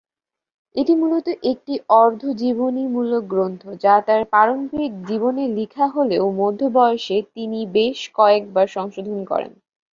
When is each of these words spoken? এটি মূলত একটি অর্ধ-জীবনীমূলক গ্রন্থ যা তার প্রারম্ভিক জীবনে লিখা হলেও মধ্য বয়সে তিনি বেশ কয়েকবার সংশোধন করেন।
এটি 0.75 0.93
মূলত 0.95 1.27
একটি 1.51 1.73
অর্ধ-জীবনীমূলক 1.99 3.23
গ্রন্থ 3.27 3.63
যা 3.83 3.95
তার 4.07 4.21
প্রারম্ভিক 4.31 4.91
জীবনে 5.07 5.43
লিখা 5.57 5.85
হলেও 5.95 6.25
মধ্য 6.39 6.61
বয়সে 6.75 7.17
তিনি 7.35 7.59
বেশ 7.75 7.99
কয়েকবার 8.17 8.67
সংশোধন 8.75 9.19
করেন। 9.25 9.51